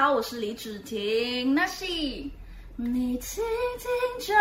[0.00, 1.52] 好，我是李芷婷。
[1.56, 1.84] 那是
[2.76, 3.42] 你听
[3.80, 3.90] 听
[4.20, 4.32] 就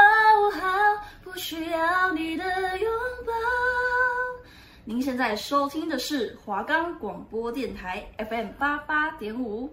[0.51, 0.69] 好，
[1.23, 2.43] 不需要你的
[2.77, 2.91] 拥
[3.25, 3.33] 抱。
[4.85, 9.67] 您现在收听的是华冈广播电台 FM 八八点五。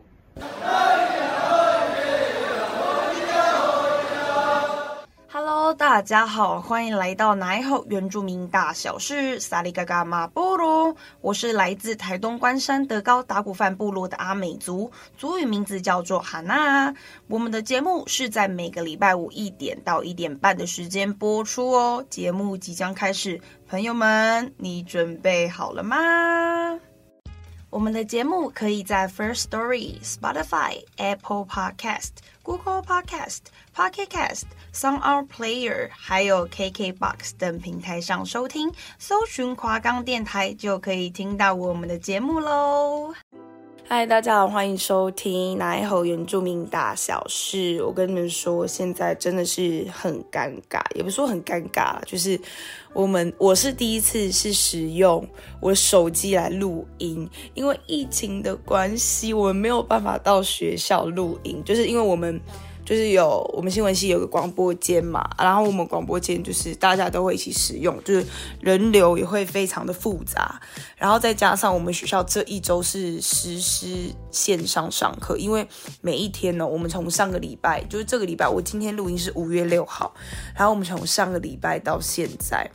[5.72, 10.94] 大家好，欢迎来到奶吼原住民大小事，萨里嘎嘎马布鲁。
[11.20, 16.92] 我是来自台东关山德高达古范部落的阿美族，族语名字叫做哈娜。
[17.28, 22.04] 我们的节目是在每个礼拜五一点到一点半的时间播出哦。
[22.10, 25.96] 节目即将开始，朋友们，你准备好了吗？
[27.70, 32.10] 我们的节目可以在 First Story、Spotify、Apple Podcast、
[32.44, 33.40] Google Podcast、
[33.74, 43.14] Pocket Cast、SoundOn Player，还有 KKBox 等平台上收听，搜寻华冈电台就可以听到我们的节目喽。
[43.86, 47.82] 嗨，大家好，欢迎收听奶吼原住民大小事。
[47.84, 52.40] 我跟你们说，现在真的是很尴尬，也不是说很尴尬，就是
[52.94, 55.26] 我们我是第一次是使用
[55.60, 62.40] 我手机来录音，因为疫情的关系，我们没有办法到学校录音，就是因为我们。
[62.84, 68.26] 就是有我们新闻系有个广播间嘛，然后我们广播间就是大家都会一起使用，就是
[68.60, 70.60] 人流也会非常的复杂，
[70.96, 75.66] 然后再加上我们学校这一周是实施线上上课，因为
[76.02, 80.14] 每一天呢，我们从上个礼拜就是这个礼拜，我今天录音是五月六号，
[80.54, 82.70] 然后我们从上个礼拜到现在，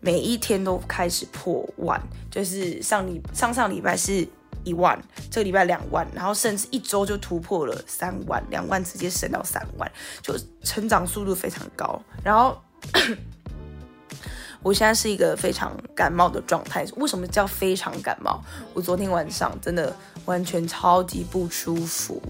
[0.00, 2.00] 每一天都开始破万，
[2.30, 4.26] 就是上礼上上礼拜是。
[4.68, 12.00] 一万，这个礼拜两万，然后甚至一周就突破了三万，两万直接升到三万，就成长速度非常高。
[12.22, 12.60] 然后
[14.62, 18.42] 我现在是一个非常感冒的状态，为什么叫非常感冒？
[18.74, 19.94] 我昨天晚上真的
[20.26, 22.20] 完全超级不舒服，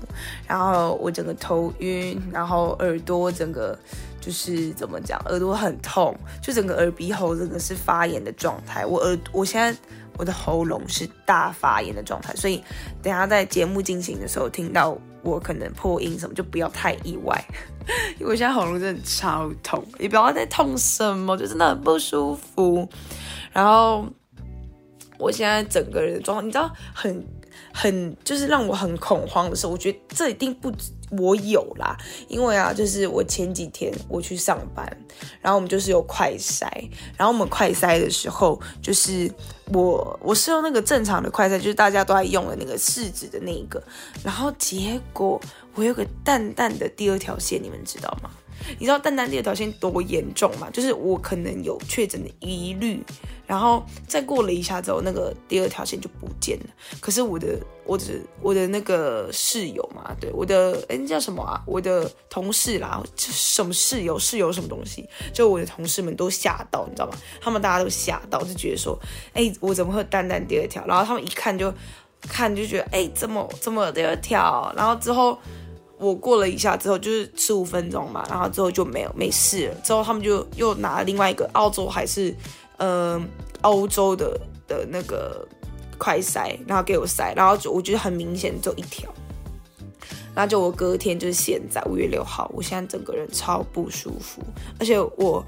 [0.47, 3.77] 然后我整个头晕，然后耳朵整个
[4.21, 8.87] 就是怎么讲，耳朵很痛，就整个耳鼻喉整个是发炎的状态。
[8.87, 9.77] 我耳我现在。
[10.19, 12.63] 我的喉咙是大发炎的状态，所以
[13.03, 17.43] 等下在节目进行的时候听到我可能破音什么，就不要太意外，
[18.19, 22.89] 因为我现在喉咙真的超痛，也不要再痛什么，就真的很不舒服。
[23.53, 24.07] 然后
[25.19, 27.25] 我现在整个人的状况，你知道很
[27.81, 30.91] 很就是让我很恐慌的时候，我觉得这一定不止。
[31.13, 31.97] 我有啦，
[32.29, 34.87] 因为啊，就是我前几天我去上班，
[35.41, 36.69] 然后我们就是有快筛，
[37.17, 39.31] 然后我们快筛的时候，就是
[39.73, 43.83] 我我是用那个正常的快筛，就是大家都在用的那个试纸的那一个，
[44.23, 45.41] 然后结果
[45.77, 48.29] 我有个淡淡的第二条线，你们知道吗？
[48.79, 50.69] 你知道淡淡第二条线多严重吗？
[50.71, 53.03] 就是我可能有确诊的疑虑，
[53.47, 56.67] 然后再过了一下之后，那个第二条线就不见了。
[57.01, 58.05] 可是我的，我的，
[58.43, 61.63] 我的那个室友嘛，对，我的，哎，叫什么啊？
[61.67, 64.19] 我的同事啦，什么室友？
[64.19, 65.09] 室友什么东西？
[65.33, 67.17] 就我的同事们都吓到，你知道吗？
[67.41, 68.99] 他们大家都吓到，就觉得说，
[69.33, 70.85] 哎，我怎么会淡淡第二条？
[70.87, 71.73] 然后他们一看就
[72.23, 74.73] 看就觉得，哎，怎么怎么第二条？
[74.77, 75.39] 然后之后。
[75.99, 79.75] 我过了一下之后，就是十五分钟嘛，然后之后就没有没事了。
[79.83, 82.31] 之后他们就又拿了另外一个澳洲还是，
[82.79, 83.23] 嗯、呃，
[83.63, 85.47] 欧洲的的那个
[85.99, 89.13] 快塞，然后给我塞，然后就我觉得很明显就一条。
[90.35, 94.43] 然后就我隔天就是现在五月六号，我现在整个人超不舒服，
[94.79, 95.45] 而且我。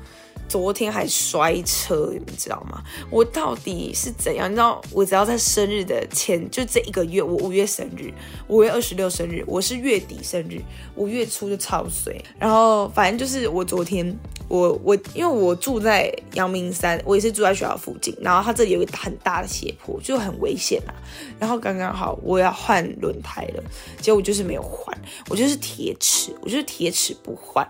[0.50, 2.82] 昨天还摔车，你知道吗？
[3.08, 4.50] 我到底是怎样？
[4.50, 8.12] 你知道，我只要在生日的前，就这一个月，我五月生日，
[8.48, 10.60] 五月二十六生日，我是月底生日，
[10.96, 12.20] 五月初就超衰。
[12.36, 14.04] 然后反正就是我昨天，
[14.48, 20.90] 我我因为我住在阳明山，我也是住在学校附近，然后它这里有一个很大的斜坡，就很危险啊。
[21.38, 23.62] 然后刚刚好我要换轮胎了，
[24.00, 27.64] 结果就是没有换，我就是铁齿，我就是铁齿不换。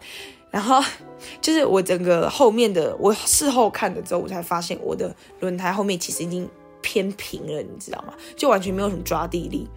[0.51, 0.83] 然后
[1.41, 6.49] 就是我整个后面的，我事后看了之后，我才发现我的轮胎后面其实已经
[6.81, 8.15] 偏平了，你知道吗？
[8.37, 9.69] 就完全没有什么抓地力。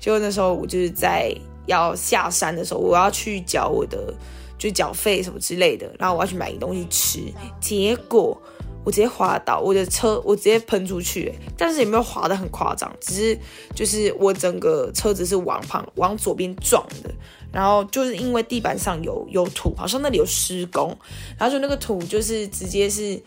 [0.00, 1.34] 就那时候我就是在
[1.66, 4.14] 要下山的时候，我要去缴我的
[4.58, 7.20] 就缴费什么之类的，然后我要去买个东西吃，
[7.60, 8.40] 结果
[8.84, 13.38] 我直接滑倒，我的车我直接喷出去，但是也没有滑得很夸张，只是
[13.74, 17.10] 就是我整个车子是往旁往左边撞的。
[17.56, 20.94] 然后就是因为地板上有有土，好像那里有施工，
[21.38, 23.18] 然后就那个土就是直接是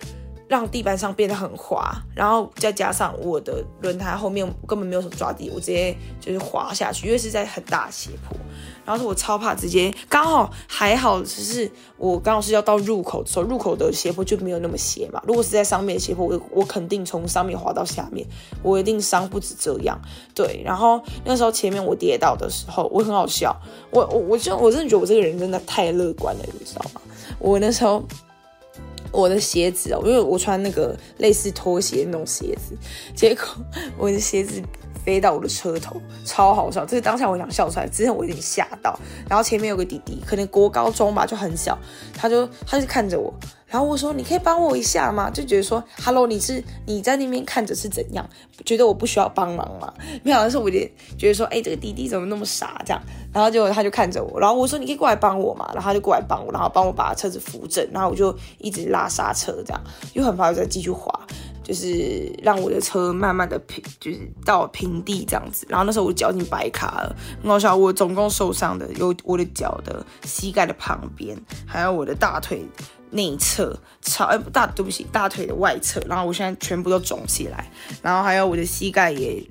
[0.48, 8.38] 让地板上变得很滑，然后再加上我的轮胎后面根本没有什么抓地，我直接就是滑下去，因为是在很大斜坡，
[8.90, 15.22] 然后是我超怕直接，刚好还好，只是我刚好是要到入口的时候，入口的斜坡就没有那么斜嘛。
[15.28, 18.26] 如果是在上面的斜坡，我我肯定从上面滑到下面，
[18.64, 19.96] 我一定伤不止这样。
[20.34, 23.56] 对，然后那时候前面我跌倒的时候，我很好笑，
[23.92, 27.02] 我我我就我真的觉得我这个人真的太乐观了，你知道吗？
[27.38, 28.04] 我那时候。
[29.12, 32.78] 我的鞋子哦，因为我穿那个类似拖鞋那种鞋子，
[33.16, 33.44] 结果
[33.98, 34.62] 我的鞋子
[35.06, 36.86] 飞到我的车头，超好笑。
[36.86, 38.98] 这个当下我想笑出来，之前我有点吓到。
[39.30, 41.78] 然后前面有个弟弟，可能国高中吧，就很小，
[42.14, 43.34] 他就他就看着我。
[43.68, 48.28] 然后我说：“你可以帮我一下吗？”就觉得说：“Hello，你是你在那边看着是怎样？
[48.66, 49.94] 觉得我不需要帮忙吗？”
[50.26, 53.00] 没想到是我有点觉得说：“哎，这个弟弟怎么那么傻？”这样，
[53.32, 59.80] 然后结果他就看着我，然后我说：“你可以过来帮我嘛？”然后他就过来帮我，然后帮我把车子扶正，然后我就一直拉刹车，这样
[60.14, 61.14] 又很怕再继续滑，
[61.70, 65.68] 就是让我的车慢慢的平，就是到平地这样子。
[65.70, 67.76] 然后那时候我脚已经白卡了，很好笑。
[67.76, 71.38] 我总共受伤的有我的脚的膝盖的旁边，
[71.68, 72.66] 还有我的大腿。
[73.12, 77.68] 内侧超哎大，对不起，大腿的外侧，然后我现在全部都肿起来，
[78.04, 79.44] 然后还有我的膝盖也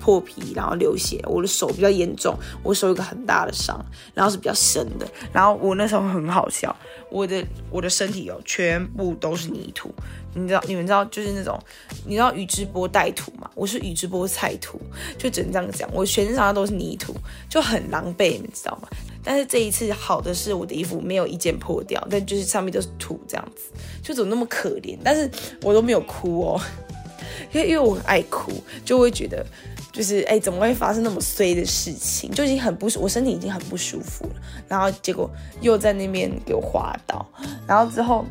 [0.00, 3.80] 破皮，然后流血，我的手比较严重，我手有个很大的伤，
[4.12, 6.74] 然后是比较深的，然后我那时候很好笑，
[7.08, 9.94] 我的我的身体哦全部都是泥土，
[10.36, 11.58] 你知道你们知道就是那种
[12.04, 14.78] 你知道宇智波带土嘛，我是宇智波菜土，
[15.16, 17.14] 就只能这样讲，我全身上下都是泥土，
[17.48, 18.88] 就很狼狈，你知道吗？
[19.24, 23.62] 但是这一次好的是我的衣服没有一件破掉，但就是上面都是土这样子，
[24.02, 24.98] 就怎么那么可怜？
[25.02, 25.30] 但是
[25.62, 26.60] 我都没有哭哦，
[27.52, 28.52] 因为因为我很爱哭，
[28.84, 29.44] 就会觉得
[29.90, 32.30] 就是哎，怎么会发生那么衰的事情？
[32.30, 34.34] 就已经很不舒，我身体已经很不舒服了，
[34.68, 35.30] 然后结果
[35.62, 37.26] 又在那边给我滑倒，
[37.66, 38.22] 然后之后。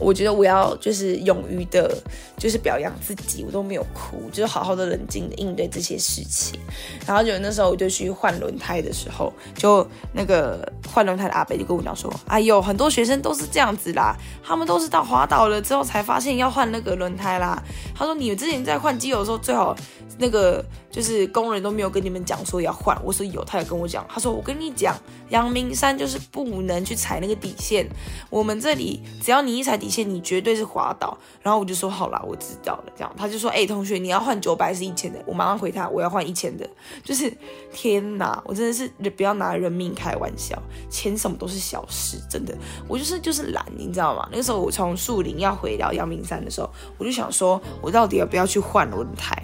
[0.00, 1.94] 我觉得我要就是勇于的，
[2.36, 6.58] 就是表扬自己，我都没有哭，就是好好的冷静的应对这些事情。
[7.06, 17.62] 然后就那时候我就去换轮胎的时候，就那个换轮胎的阿伯就跟我讲说：“哎呦，很多学生都是这样子啦，他们都是到滑倒了之后才发现要换那个轮胎啦。”
[17.94, 19.76] 他说：“你之前在换机油的时候最好。”
[20.20, 24.94] 那个就是工人都没有跟你们讲说要换，我说有，他也跟我讲，他说我跟你讲，
[25.30, 27.88] 阳明山就是不能去踩那个底线，
[28.28, 31.16] 我们这里只要你一踩底线，你绝对是滑倒。
[31.42, 32.92] 然后我就说好啦，我知道了。
[32.94, 35.18] 这样他就说，哎、同学，你要换九百是一千的？
[35.24, 36.68] 我马上回他，我要换一千的。
[37.02, 37.32] 就是
[37.72, 42.54] 天哪，我真的是不要拿人命开玩笑，钱什么都是小事，真的。
[42.86, 44.28] 我就是就是懒，你知道吗？
[44.30, 46.68] 那个时候我从树林要回到阳明山的时候，
[46.98, 49.34] 我就想说，我到底要不要去换轮胎？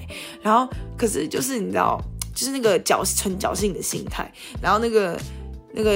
[0.43, 0.66] 然后。
[0.97, 2.01] 可是就是你知道，
[2.35, 5.19] 就是那个侥纯侥幸的心态，然后那个。
[5.77, 5.93] 那个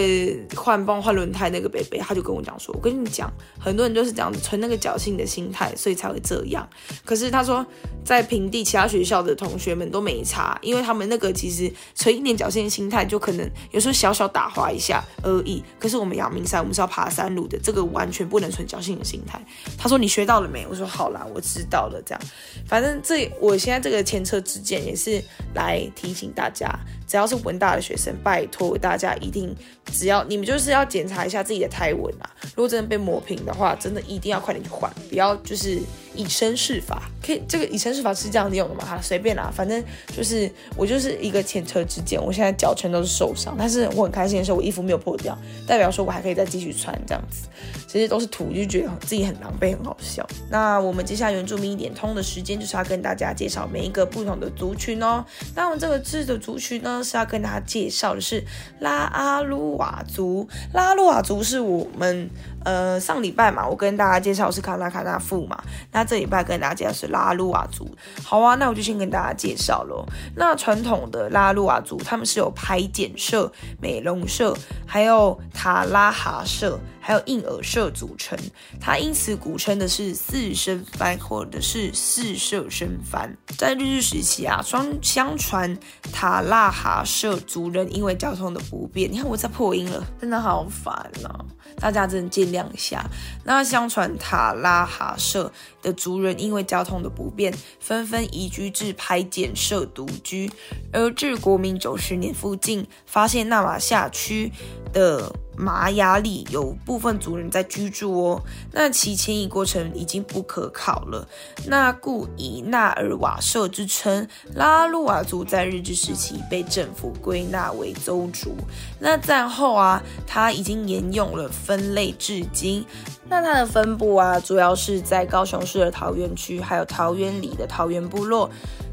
[0.55, 6.69] 换泵换轮胎那个贝贝，他就跟我讲说：“我跟你讲，很多人就是这样子，存那个侥幸的心态，所以才会这样。
[7.03, 7.65] 可是他说，
[8.05, 15.65] 在平地其他学校的同学们都没差，因为他们那个其实存一点侥幸的心态，就可能有时候小小打滑一下而已。
[15.79, 19.43] 可是我们阳明山，我们是要爬山路的，这个完全不能存侥幸的心态。
[19.79, 20.67] 他说你学到了没？
[20.69, 22.03] 我说好啦，我知道了。
[22.05, 22.21] 这样，
[22.67, 25.23] 反正这我现在这个前车之鉴也是
[25.55, 26.69] 来提醒大家。”
[27.11, 29.53] 只要是文大的学生，拜托大家一定，
[29.87, 32.31] 只要你们就是要检查一下自己的胎纹啊。
[32.55, 35.81] 如果真的被磨平的话，真的一定要快点去换，不要就是。
[36.15, 38.85] 以身试法，可以这个以身试法是这样用的吗？
[38.85, 39.83] 哈，随便啦，反正
[40.17, 42.21] 就是我就是一个前车之鉴。
[42.23, 45.37] 我现在脚全都是受伤，但是我很开心的是，我衣服没有破掉，
[45.67, 47.49] 代表说我还可以再继续穿这样子。
[47.87, 50.27] 其实都是土，就觉得自己很狼狈，很好笑。
[50.49, 55.25] 那我们接下来原住民一点通的时间，就是要跟大家介绍每一个不同的族群哦。
[55.55, 58.45] 那我们这个字的族群呢，是要跟大家介绍的是
[58.79, 60.49] 拉阿鲁瓦族。
[60.73, 62.31] 拉阿鲁瓦族是我们。
[62.64, 65.62] 呃，上礼拜嘛，我跟大家介绍是卡纳卡纳富嘛，
[65.93, 67.88] 那这礼拜跟大家介绍是拉鲁瓦族。
[68.23, 70.05] 好啊，那我就先跟大家介绍喽。
[70.35, 73.50] 那传统的拉鲁瓦族，他们是有排茧社、
[73.81, 78.38] 美容社，还有塔拉哈社，还有印耳社组成。
[78.81, 83.35] 它因此古称的是四声番，或者是四社声番。
[83.57, 85.76] 在日治时期啊，双相传
[86.12, 91.40] 塔拉哈社族人因为交通的不便，你看我在破音了，真的好烦啊！
[91.77, 93.05] 大家真的见谅一下。
[93.45, 100.51] 那相传塔拉哈社的族人因为交通的不便，纷纷移居至排茧社独居。
[100.93, 104.51] 而至国民九十年附近，发现那玛夏区
[104.93, 111.29] 的玛雅里有部分族人在居住哦，那其迁移过程已经不可考了，
[111.67, 114.27] 那故以纳尔瓦社之称。
[114.55, 118.57] 拉鲁瓦族在日治时期被政府归纳为邹族，
[118.99, 122.85] 那战后啊，它已经沿用了分类至今。
[123.31, 128.51] 那它的分布啊，主要是在高雄市的桃源区，还有桃园里的桃园部落。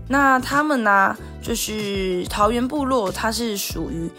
[0.08, 4.10] 那他们呢、就是桃园部落，它是属于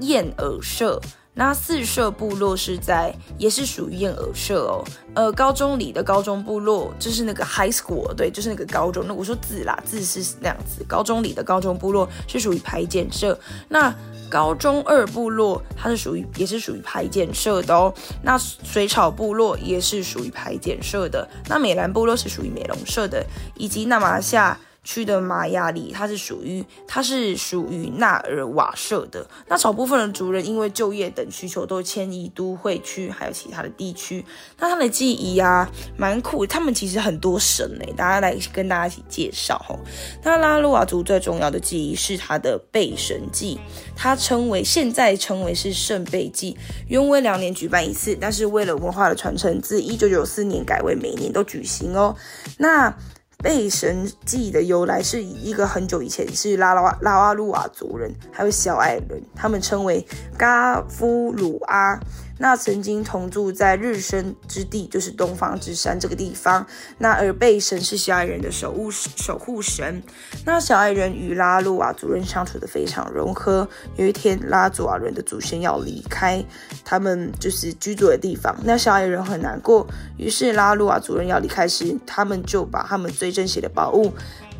[0.00, 1.00] 燕耳社。
[1.32, 4.84] 那四社部落是在，也是属于燕耳社哦。
[5.14, 9.04] 呃，高中里的高中部落就是那个 high school，对，就是那个高中。
[9.06, 10.84] 那我说字啦，字是那样子。
[10.88, 13.38] 高中里的高中部落是属于排检社。
[13.68, 13.94] 那
[14.28, 17.92] 高中二部落它是属于，也是属于排检社的哦。
[18.22, 21.28] 那水草部落也是属于排检社的。
[21.48, 23.24] 那美兰部落是属于美容社的，
[23.56, 24.58] 以及那玛夏。
[24.88, 29.28] 区的玛雅里，它是属于它是属于纳尔瓦社的。
[29.46, 34.24] 那少部分的族人因为就业等需求都迁移都会区，还有其他的地区。
[34.58, 36.46] 那他的记忆啊，蛮酷。
[36.46, 39.78] 他们其实很多神诶，大家来跟大家一起介绍吼。
[40.22, 43.60] 那拉鲁瓦族最重要的记忆是他的背神祭，
[43.94, 52.16] 它称为现在称为是圣背祭，原为两年举办一次，但是为了文化的传承，自一九九四年改为每年都举行哦。
[52.56, 52.96] 那
[53.42, 60.04] 被神祭的由来是以一个很久以前是拉拉拉瓦鲁瓦族人，还有小矮人，他们称为
[60.36, 61.98] 嘎夫鲁阿。
[62.38, 66.66] 那曾经同住在日升之地，就是东方之山这个地方。
[66.98, 70.02] 那而背神是小矮人的守护守护神。
[70.44, 73.68] 那小矮人与拉鲁瓦族人相处得非常融合。
[73.96, 76.44] 有一天，拉祖瓦人的祖先要离开
[76.84, 79.86] 他们就是居住的地方，那小矮人很难过。
[80.16, 84.12] 于是拉鲁瓦族人要离开时，他们就把他们最珍惜的宝物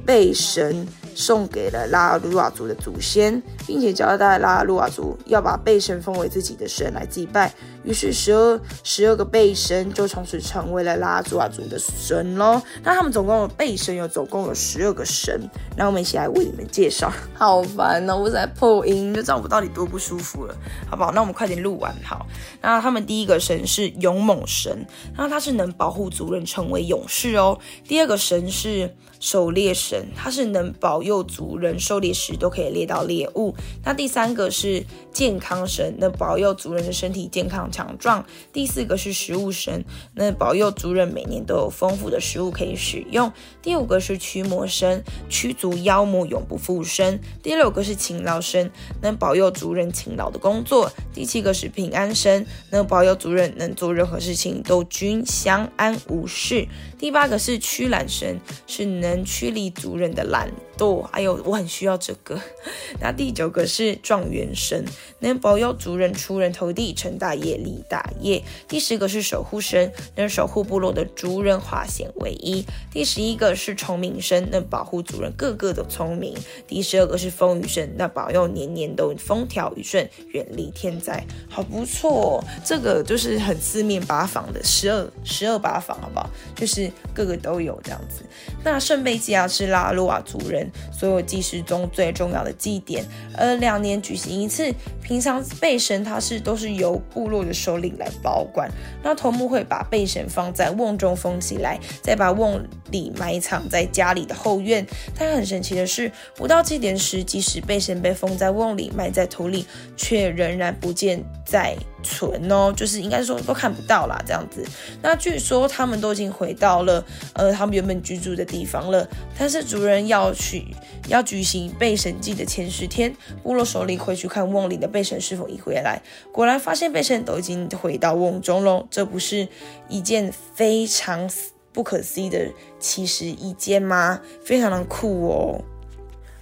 [0.05, 0.87] 背神。
[1.19, 7.53] 送给了拉鲁瓦族的祖先，并且交代拉鲁瓦族要把背神封为自己的神来祭拜。
[7.83, 12.63] 于是十二十二个背神就从此成为了拉鲁瓦族的神喽。
[12.85, 15.41] 那他们总共有背神有总共有十二个神，
[15.77, 17.13] 那我们一起来为你们介绍。
[17.35, 20.55] 好烦哦，我在破音，就知道我到底多不舒服了，
[20.89, 21.11] 好不好？
[21.11, 22.25] 那我们快点录完好。
[22.61, 27.59] 那他们第一个神是勇猛神，那他是能保护族人成为勇士哦。
[27.85, 33.55] 第二个神是狩猎神，他是能保族人狩猎时都可以猎到猎物。
[33.85, 38.27] 那第三个是健康神，能保佑族人的身体健康强壮。
[38.53, 39.85] 第四个是食物神，
[40.15, 43.33] 能保佑族人每年都有丰富的食物可以使用。
[43.63, 47.19] 第五个是驱魔神，驱逐妖魔永不复生。
[47.43, 50.93] 第六个是勤劳神，能保佑族人勤劳的工作。
[51.15, 56.67] 第七个是平安神，能保佑族人能做任何事情都均相安无事。
[56.99, 58.89] 第八个是驱懒神，是。
[58.89, 62.41] 能驱离族人的懒惰，还有我很需要这个。
[63.01, 64.85] 那第九个是状元神，
[65.19, 68.43] 能保佑族人出人头地、成大业、立大业。
[68.69, 72.65] 第十个是守护神，能守护部落的族人化险为夷。
[72.93, 76.35] 第十一个是聪明神，能保护族人个个都聪明。
[76.67, 81.27] 第十二个是风雨神，那保佑年年都风调雨顺，远离天灾。
[81.51, 86.31] 好不错哦，这个就是很四面八方的十二十二八方，好不好？
[86.55, 88.23] 就是个个都有这样子。
[88.63, 93.05] 那圣备祭啊，是拉鲁瓦族人所有祭祀中最重要的祭典，
[93.37, 94.73] 而两年举行一次。
[95.03, 98.71] 平常备神它是都是由部落的首领来保管，
[99.03, 104.87] 那头目会把备神放在瓮中封起来，再把瓮里埋藏在家里的后院。
[105.19, 109.65] 但很神奇的是，不到祭典时，即使备神被封在瓮里，埋在土里，
[109.97, 114.65] 却仍然不见在存哦，就是应该说都看不到啦，这样子。
[115.03, 120.67] 那据说他们都已经回到了呃他们原本居住的地方了，但是主人要去
[121.09, 126.01] 要举行备神祭的前十天，部落首领会去看瓮里的背神是否已回来，
[126.33, 129.49] 果然发现背神都已经回到瓮中喽，这不是
[129.89, 131.29] 一件非常
[131.73, 134.21] 不可思议的奇事一件吗？
[134.45, 135.61] 非常的酷哦。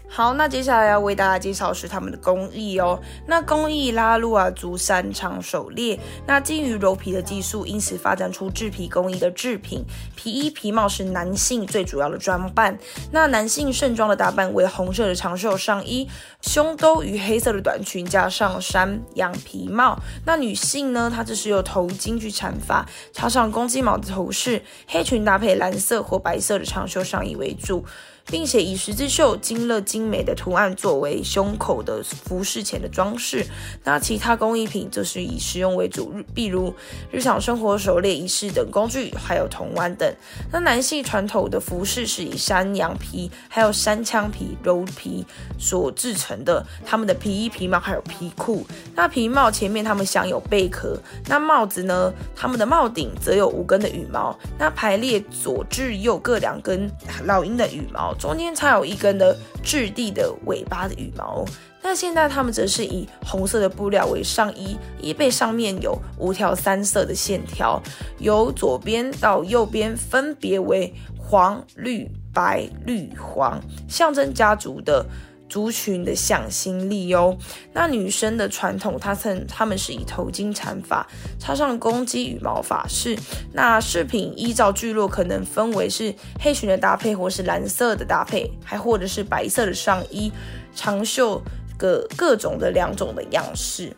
[0.08, 2.98] 好，那接下来要为大家介绍是他们的工艺哦。
[3.26, 9.84] 那工艺拉鲁瓦族擅长狩猎，那基于鞣皮的技术，因此发展出制皮工艺的制品。
[10.14, 12.78] 皮衣皮帽是男性最主要的装扮。
[13.10, 16.08] 那男性盛装的打扮为红色的长袖上衣、
[16.40, 19.98] 胸兜与黑色的短裙，加上山羊皮帽。
[20.25, 27.84] 那女性呢，她这是用头巾去缠发，插上公鸡毛的头饰，黑裙搭配蓝色或白色的长袖上衣为主。
[28.26, 33.47] 并且以十字绣金乐精美的图案作为胸口的服饰前的装饰。
[33.85, 36.75] 那其他工艺品则是以实用为主，比如
[37.11, 40.12] 日常生活狩猎仪式等工具，还有铜碗等。
[40.52, 45.25] 那男性传统的服饰是以山羊皮、还有山羌皮、柔皮
[45.59, 48.66] 所制成的，他们的皮衣、皮帽还有皮裤。
[48.95, 56.90] 那皮帽前面他们镶有贝壳，那帽子呢，他们的帽顶则有五根的羽毛，那排列左至右各两根
[57.25, 61.44] 老鹰的羽毛，中间插有一根的质地的尾巴的羽毛。
[61.82, 67.80] 那现在他们则是以红色的布料为上衣，衣背上面有五条三色的线条，
[68.18, 75.06] 由左边到右边分别为黄、绿、白、绿、黄，象征家族的
[75.48, 77.36] 族群的向心力哦。
[77.72, 81.06] 那女生的传统，她曾她们是以头巾缠发，
[81.38, 83.18] 插上公鸡羽毛发饰。
[83.52, 90.32] 那饰品依照聚落可能分为是黑裙的搭配，或是蓝色的搭配，还或者是白色的上衣，
[90.74, 91.42] 长袖。
[91.78, 93.94] 各各种的两种的样式。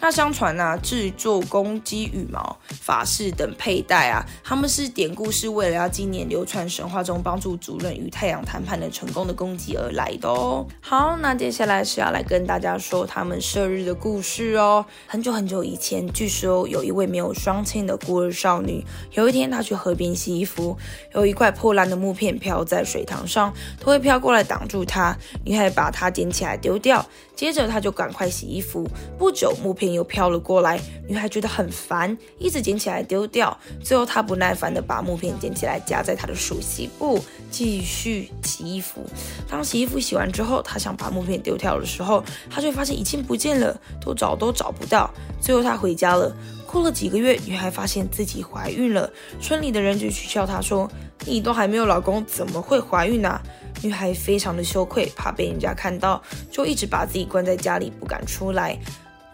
[0.00, 10.66] 那相传呢、啊，制作公鸡羽毛法式等佩戴啊，他们是典故是为了要纪念流传神话中帮助主人与太阳谈判的成功的公鸡而来的哦。
[10.80, 14.84] 好，那接下来是要来跟大家说他们射日的故事哦。
[15.06, 20.76] 很久很久以前，据说有一位没有双亲的孤儿少女，有一天她去河边洗衣服，
[21.14, 25.16] 有一块破烂的木片飘在水塘上，都会飘过来挡住她。
[25.44, 28.86] 女孩把它捡起来丢掉，接着她就赶快洗衣服。
[29.16, 29.94] 不久，木片。
[29.94, 33.56] 又飘了过来，女孩觉得很烦，一直捡起来丢掉。
[33.82, 39.04] 最后，她不耐烦地把木片捡起来夹在她的手洗布，继续洗衣服。
[39.48, 45.08] 当洗衣服洗完之后，她想把木片丢掉的时候，她却发现已经不见了，都找都找不到。
[45.40, 46.34] 最后，她回家了。
[46.66, 49.08] 过了几个月，女孩发现自己怀孕了。
[49.40, 50.90] 村里的人就取笑她说
[51.24, 53.40] ：“你都还没有老公，怎么会怀孕呢？”
[53.84, 58.78] 女孩非常的羞愧，怕被人家看到，就一直把自己关在家里，不敢出来。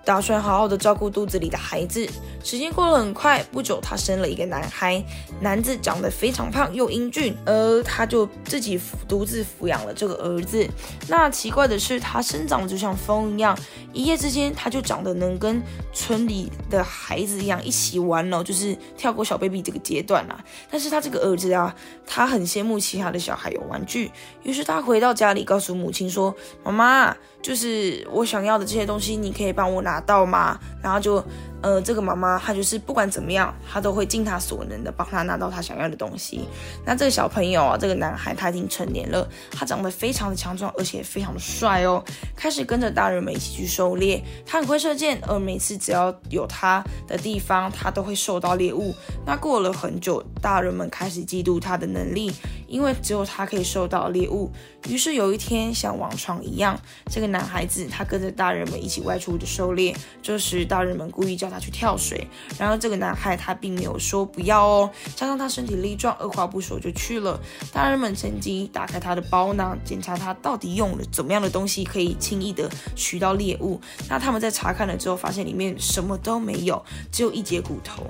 [0.04, 2.08] 打算好好的照顾肚子里的孩子。
[2.42, 5.02] 时间过得很快，不久她生了一个男孩。
[5.40, 10.66] 男子长得非常胖又英俊，而她就自己独自抚养了这个儿子。
[11.08, 13.56] 那奇怪的是，他生长就像风一样，
[13.92, 20.42] 一夜之间他就长得能跟村里的孩子一样一起玩了，就是跳过小 baby 这个阶段啦。
[20.70, 21.74] 但是他这个儿子啊，
[22.06, 24.10] 他很羡慕其他的小孩有玩具，
[24.42, 31.24] 于是他回到家里告诉母亲说：“妈妈，就是我想要的这些东西，你可以帮我拿到吗？”然后就。
[31.62, 36.46] 呃，这个妈妈她就是不管怎么样，她都会尽她所能的帮他拿到他想要的东西。
[36.84, 42.02] 那这个小朋友啊，这个男孩他已经成年了，他长得非常的强壮，而且非常的帅哦。
[42.34, 48.94] 开始跟着大人们一起去狩猎，他很会射箭，而每次只要有他的地方，他都会受到猎物。
[49.26, 52.32] 那过了很久，大人们开始嫉妒他的能力，
[52.66, 54.50] 因为只有他可以受到猎物。
[54.88, 56.78] 于是有一天，像往常一样，
[57.10, 59.94] 这个男孩子他跟着大人们一起外出的狩猎。
[60.22, 62.26] 这时，大人们故意叫他去跳水，
[62.58, 67.38] 然而这个男孩他并没有说不要哦，加上他身体力壮，二话不说就去了。
[67.72, 73.80] 大人们趁机打开他的包囊，检查他到底用了怎么样的东西可以轻易的取到猎物。
[74.08, 78.06] 那他们在查看了之后，发现里面什么都没有，只有一节骨头。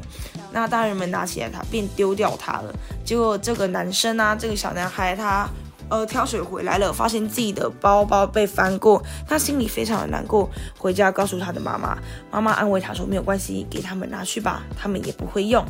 [0.52, 2.74] 那大人们拿起来他，便丢掉他了。
[3.04, 5.48] 结果这个男生啊，这个小男孩他。
[5.90, 10.48] 呃，挑水回来了，发现自己的包包被翻过，他心里非常的难过。
[10.78, 11.98] 回家告诉他的妈妈，
[12.30, 15.64] 妈妈安慰他说：“没有关系，给他们拿去吧，他们也不会用。”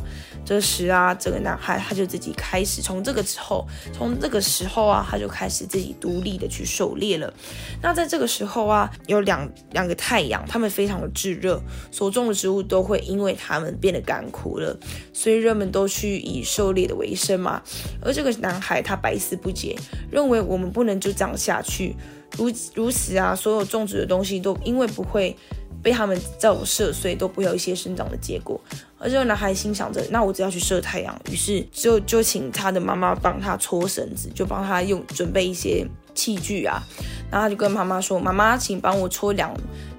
[0.45, 7.33] 这时啊，这个男孩他就自己开始，从这个之后，从这个时候啊，他就开始自己独立的去狩猎了。
[7.81, 14.77] 那在这个时候啊，有两两个太阳，他们非常的炙热，所种的植物都会因为他们变得干枯了，
[15.13, 17.61] 所以人们都去以狩猎的为生嘛。
[18.01, 19.77] 而这个男孩他百思不解。
[20.09, 21.95] 认为我们不能就这样下去，
[22.37, 25.35] 如如此啊，所有种植的东西都因为不会
[25.81, 28.59] 被他们照射，碎都不会有一些生长的结果。
[28.97, 36.83] 而这个男孩心想着，那我只要去射太阳，于是就就请他的妈妈帮他搓绳子，就帮他用准备一些器具啊，
[37.31, 39.51] 然后他就跟妈妈说：“妈妈，请帮我搓两。”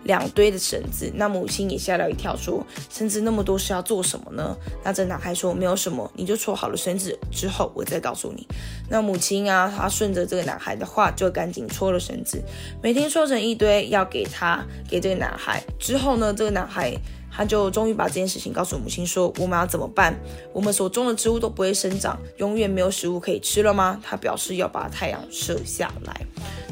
[0.04, 8.46] 两堆的绳子，那母亲也吓了一跳，说：“绳子那么多是要做什么呢？”那这男孩说：“没有什么，你就搓好了绳子之后，我再告诉你。”
[8.90, 12.42] 那母亲啊，她顺着这个男孩的话，就赶紧搓了绳子，
[12.82, 15.62] 每天搓成一堆，要给他给这个男孩。
[15.78, 16.94] 之后呢，这个男孩
[17.34, 20.14] 他就终于把这件事情告诉母亲说：“我们要怎么办？
[20.52, 26.20] 我们所种的植物都不会生长，永远没有食物可以吃了吗？”他表示要把太阳射下来。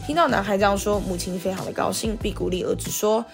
[0.06, 3.24] 听到男孩这样说，母亲非常的高兴，并鼓励儿子说：“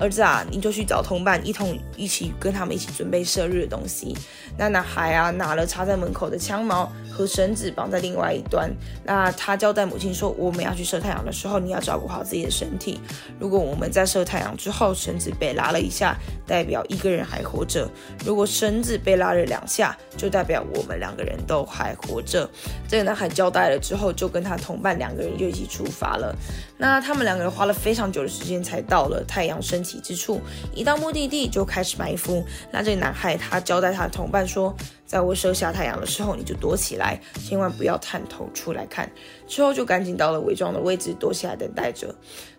[0.00, 4.16] 儿子啊，你就去找同伴，一同一起跟他们一起准备射日的东西。”
[4.56, 8.70] 那男孩啊，拿了插在门口的枪矛和绳子绑在另外一端。
[9.04, 12.98] 那他交代母亲说：“我们要去射太阳的时候，你要照顾好自己的身体。
[13.38, 17.86] 如果我们在射太阳之后，绳子被拉了一下，代表一个人还活着；
[18.24, 22.48] 如果绳子被拉了两下，就代表我们两个人都还活着。”
[22.88, 26.34] 这个男孩交代了之后，就跟他同伴两个人就一起出发了。
[26.80, 30.40] 那他们两个人花了非常久的时间才到了太阳升起之处。
[30.74, 32.42] 一到目的地就开始埋伏。
[32.72, 39.10] 那这男孩他交代他的同伴说，在我射下太阳的时候，你就躲起来，千万不要探头出来看。
[39.46, 42.14] 之后就赶紧到了伪装的位置，躲起来等待着。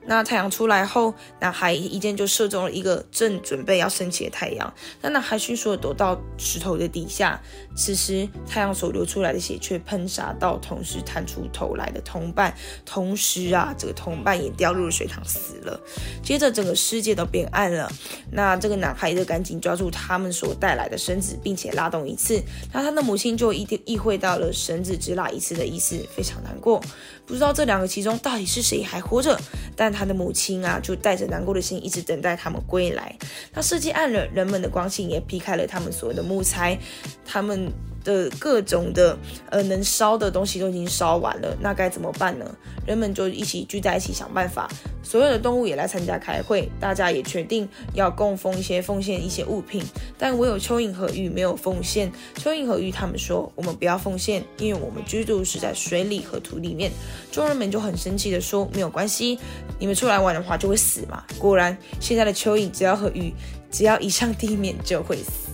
[0.06, 4.74] 那太阳出来后，男孩一箭就射中了一个正准备要升起的太阳。
[5.02, 7.40] 那男孩迅速的躲到石头的底下。
[7.76, 12.54] 此时，太阳所流出来的血却喷洒到同时探出头来的同伴，
[12.86, 15.80] 同时啊，这个同伴也掉入了水塘死了。
[16.22, 17.90] 接着，整个世界都变暗了。
[18.32, 22.42] 那这个男孩就赶紧抓住他们所带来的绳子，并且拉动一次。
[22.74, 26.82] 那他的母亲就意意会到了绳子只拉一次的意思，非常难过，
[27.26, 29.40] 不知道这两个其中到底是谁还活着。
[29.76, 33.16] 但他的母亲啊，就带着难过的心，一直等待他们归来。
[33.54, 36.78] 那世界暗了，人们的光线也劈开了他们所有的木材，
[37.26, 37.72] 他们。
[38.04, 39.18] 的各种的
[39.50, 42.46] 呃能烧的东西都已经烧完了，那该怎么办呢？
[42.86, 44.70] 人们就一起聚在一起想办法。
[45.04, 49.84] 所有的动物也来参加开会，大家也决定要供奉一些奉献一些物品，
[50.18, 52.10] 但唯有蚯蚓和鱼没有奉献。
[52.38, 56.92] 蚯蚓和鱼他们说：“我们不要奉献，因为我们居住是在水里和土里面。”
[57.32, 59.38] 众人们就很生气的说：“没有关系，
[59.80, 63.34] 你们出来玩的话就会死嘛。”果然，现在的蚯蚓只要和鱼
[63.70, 65.51] 只要一上地面就会死。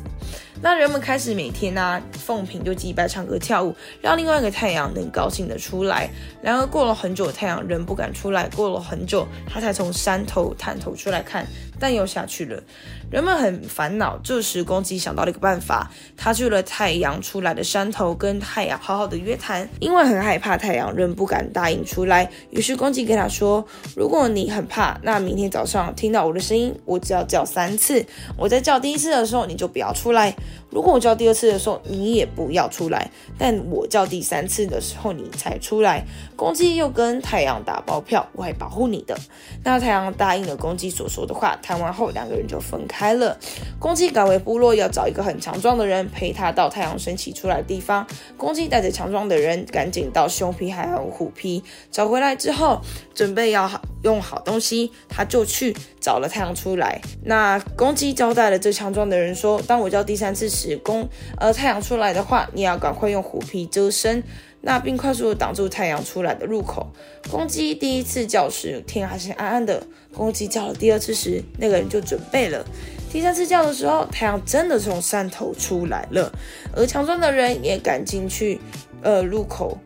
[0.61, 6.09] 那人们开始每天呢、啊、奉品就祭拜、唱歌、跳舞，让另外一个太阳能高兴的出来。
[6.41, 8.49] 然而过了很久，太阳仍不敢出来。
[8.49, 11.45] 过了很久，他才从山头探头出来看，
[11.79, 12.61] 但又下去了。
[13.09, 19.67] 人们很烦恼，这时公鸡想到了一个办法，他去了太阳出来的山头，跟太阳好好的约谈。
[19.79, 22.29] 因为很害怕太阳，仍不敢答应出来。
[22.49, 28.05] 于是公鸡跟他说：“如果你很怕，那明天早上听到我的声音，我只要叫三次。
[28.37, 30.35] 我在叫第一次的时候，你就不要出来。
[30.69, 33.09] 如果我叫第二次的时候，你也不要出来。
[33.37, 39.17] 但我叫第三次的时候，你才出来。”公鸡又跟太阳打包票：“我会保护你的。”
[39.63, 41.57] 那太阳答应了公鸡所说的话。
[41.61, 43.13] 谈完后，两个人就分开。
[43.13, 43.37] 了，
[43.79, 48.05] 公鸡赶回部落，要找一个很强壮的人陪他到太阳升起出来的地方。
[48.35, 52.81] 公鸡带着强壮的人，赶紧到熊皮还有虎皮找回来之后，
[53.15, 53.69] 准备要
[54.03, 57.01] 用好东西，他就去找了太阳出来。
[57.23, 61.07] 那公鸡交代了这强壮的人说：“当我叫第三次时，公
[61.39, 64.23] 呃太阳出来的话，你要赶快用虎皮遮身。”
[64.59, 66.91] 那并快速的挡住太阳出来的入口。
[67.29, 69.81] 公鸡第一次叫时，天还是暗暗的。
[70.13, 72.65] 公鸡叫了第二次时，那个人就准备了。
[73.09, 76.29] 第三次叫的时候，太阳真的从山头出来了，
[76.75, 78.59] 而强壮的人也赶进去，
[79.03, 79.77] 呃，入口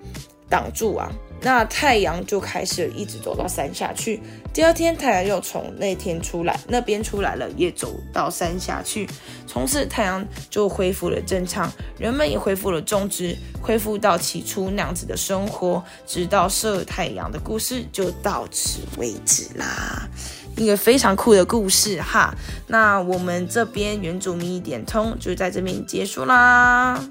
[0.50, 1.12] 挡住啊。
[1.42, 4.22] 那太阳就开始一直走到山下去。
[4.54, 9.10] 第二天，太阳又从那天出来，那边出来了，也走到山下去。
[9.48, 15.84] 从此，太阳就恢复了正常，人们也恢复了种植，恢复到起初那样子的生活。
[16.06, 20.08] 直到射太阳的故事就到此为止啦，
[20.58, 22.36] 一个非常酷的故事哈。
[22.68, 27.02] 那我们这边原住民一点通就在这边结束啦。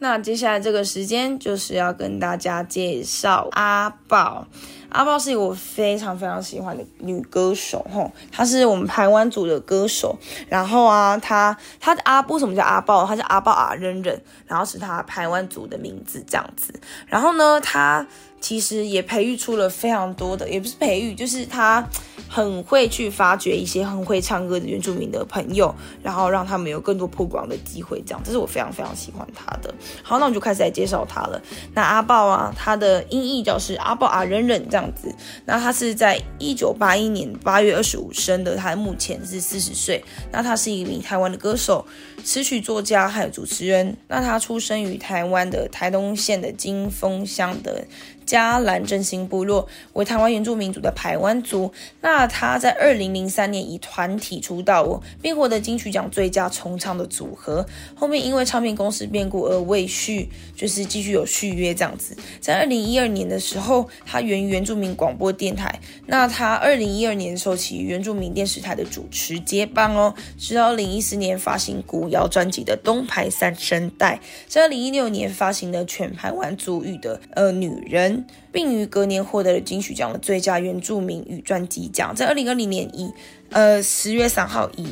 [0.00, 4.46] 那接下来这个时间就是要跟大家介绍阿豹。
[4.90, 10.16] 阿豹是一个我非常非常喜欢的女歌手，吼，她是我们台湾组的歌手。
[10.48, 13.04] 然后啊，她她的阿波什么叫阿豹？
[13.04, 16.72] 她叫阿豹啊忍忍，然后是她台湾组的名字这样子。
[17.06, 18.06] 然后呢，她
[18.40, 21.86] 其实也培育出了非常多的，也不是培育，就是他。
[22.30, 29.74] 很会去发掘一些很会唱歌的原住民的朋友，然后让他们有更多曝光的机会，这样，这是我非常非常喜欢他的。
[30.02, 31.40] 好，那我们就开始来介绍他了。
[31.72, 35.10] 那阿豹啊，他的音译叫是阿豹啊，忍忍这样子。
[35.46, 40.04] 那他是在一九八一年八月二十五生的，他目前是四十岁。
[40.30, 41.86] 那他是一名台湾的歌手、
[42.22, 43.96] 词曲作家还有主持人。
[44.06, 47.86] 那他出生于台湾的台东县的金峰乡的。
[48.28, 51.72] 嘉兰振兴部落，为台湾原住民族的排湾族。
[52.02, 57.64] 那他在二零零三年以团体出道哦，并获得金曲奖最佳重唱的组合。
[57.94, 62.14] 后面因为唱片公司变故而未续，就是继续有续约这样子。
[62.38, 65.80] 在二零一二年的时候，他原原住民广播电台。
[66.04, 78.17] 那他二零一二年受起原住民电视台的主持接棒哦，直到二零一四年发行古谣专辑的东排三声带，在二零一六年发行的全排湾族语的呃女人，
[78.52, 82.14] 并于隔年获得了金曲奖的最佳原住民语专辑奖。
[82.14, 83.12] 在二零二零年以
[83.50, 84.86] 呃十月三号以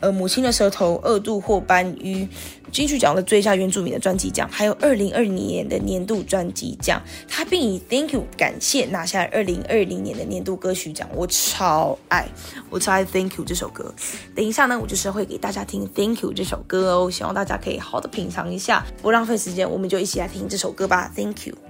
[0.00, 2.26] 呃母亲的舌头二度获颁于
[2.72, 7.02] 金曲奖的最佳原住民的专辑奖，还有二零二零年的年度专辑奖。
[7.28, 11.08] 他并以 Thank You 感谢拿下二零二零年的年度歌曲奖。
[11.14, 12.28] 我超爱，
[12.70, 13.92] 我超爱 Thank You 这首歌。
[14.34, 18.86] 等一下呢，我就是会给大家听 Thank You 这首歌哦，希望大家可以好好的品尝一下。
[19.02, 21.12] 不浪费时间，我们就一起来听这首歌吧。
[21.14, 21.69] Thank You。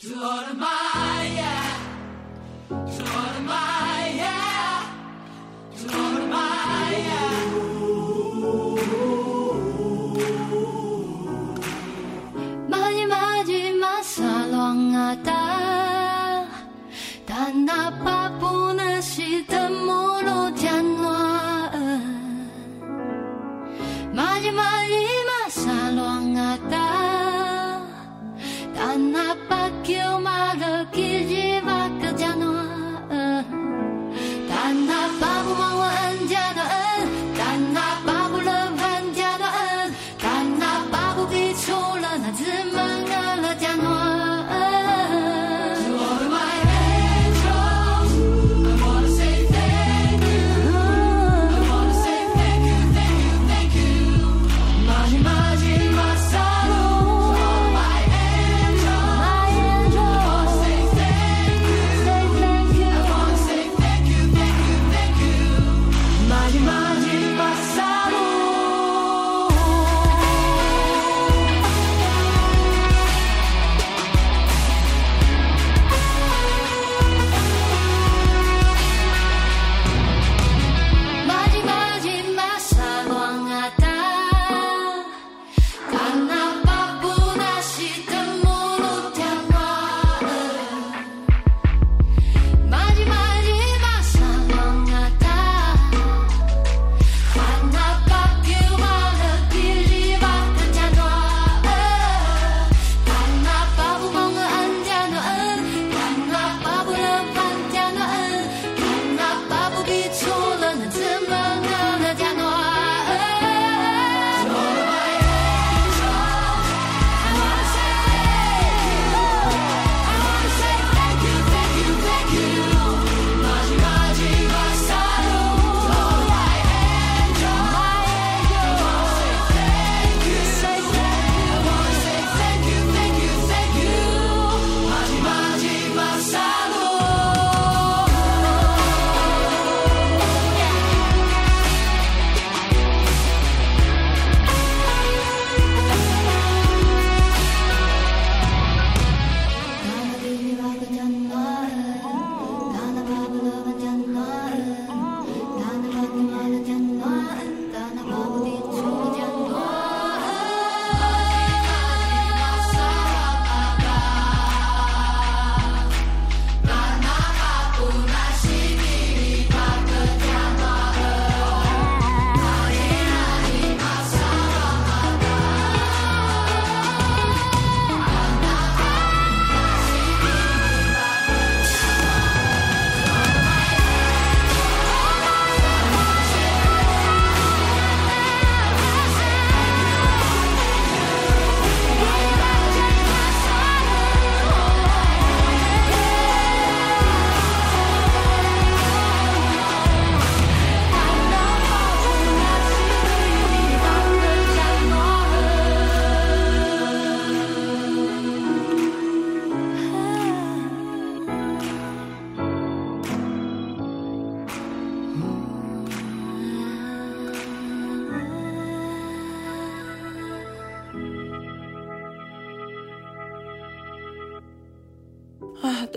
[0.00, 1.76] Draw to my, yeah.
[3.44, 3.69] My.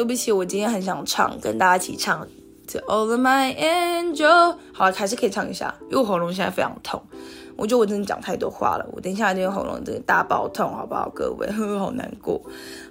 [0.04, 2.28] 对不起，我今天很想唱，跟大家一起唱
[2.74, 4.18] 《To All My Angel》。
[4.74, 7.02] 好了，还是可以唱一下，因为我喉咙现在非常痛。
[7.56, 11.10] 我觉得我真的讲太多话了，我等一下就喉咙真的大爆痛，好不好？
[11.16, 12.42] 各位，好难过。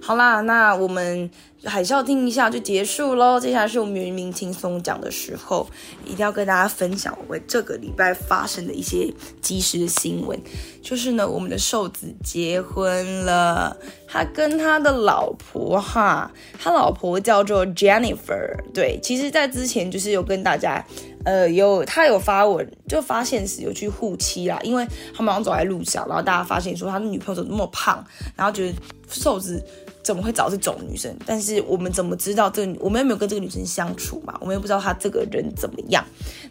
[0.01, 1.29] 好啦，那我们
[1.65, 3.39] 海啸听一下就结束喽。
[3.39, 5.65] 接下来是我们原民轻松讲的时候，
[6.03, 10.39] 一定要跟大家分享我这个礼拜发生的一些即时的新闻。
[10.81, 13.75] 就是呢，我们的瘦子结婚了，
[14.07, 18.55] 他跟他的老婆哈，他老婆叫做 Jennifer。
[18.73, 20.85] 对，其实，在之前就是有跟大家。
[21.25, 28.75] 呃，有他有发文，就发现时有去护妻啦，因为他们好像走在路上，然后大家发现说他的女朋友怎么那么胖，然后觉得
[29.07, 29.63] 瘦子
[30.03, 31.15] 怎么会找这种女生？
[31.25, 32.75] 但是我们怎么知道这个？
[32.79, 36.03] 我们又没有跟这个女生相处嘛，我们又不知道她这个人怎么样。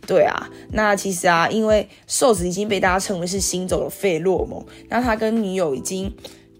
[0.06, 6.12] 对啊，那其实啊，因为瘦子已经被大家称为是行走的费洛蒙，那他跟女友已经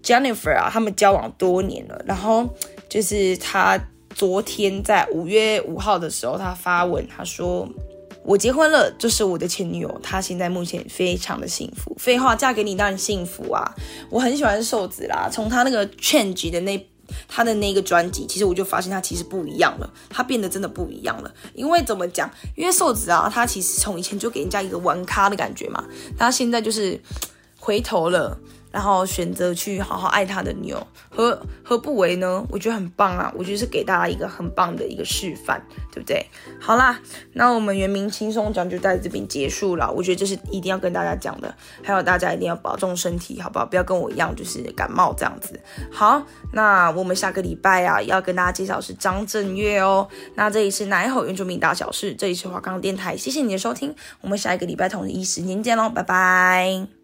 [0.03, 2.47] Jennifer 啊，他们交往多年了，然后
[2.87, 3.79] 就是他
[4.13, 7.67] 昨天在五月五号的时候，他发文，他说。
[8.23, 11.95] 我结婚了，就是我的前女友，她现在目前非常的幸福。
[11.99, 13.75] 废话，嫁给你当然幸福啊！
[14.09, 16.87] 我很喜欢瘦子啦，从他那个 Change 的那
[17.27, 21.33] 他的那个专辑，其实我就发现他其实不一样了，他变得真的不一样了。
[21.53, 22.31] 因为怎么讲？
[22.55, 25.83] 因为瘦子啊，他其实从以前就给人家一个玩咖的感觉嘛，
[26.17, 26.99] 他现在就是
[27.59, 28.39] 回头了。
[28.73, 30.75] 然后选择去好好爱他的牛，
[31.07, 32.43] 何何不为呢？
[32.49, 33.31] 我觉得很棒啊！
[33.37, 36.25] 我觉得是给大家一个很棒的一个示范，对不对？
[36.59, 36.99] 好啦，
[37.33, 39.91] 那我们原民轻松讲就在这边结束了。
[39.91, 43.65] 我觉得这是一定要跟大家讲的，还有大家一定要保重身体，好不好？
[43.67, 45.59] 不要跟我一样就是感冒这样子。
[45.91, 50.07] 好，那我们下个礼拜啊要跟大家介绍是张震岳哦。
[50.33, 57.02] 那这里是奶吼原住民大小事，这里是华冈电台，谢谢你的收听，我们下一个礼拜同一时间见喽，拜拜。